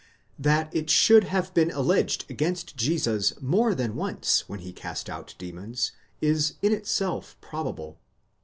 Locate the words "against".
2.27-2.75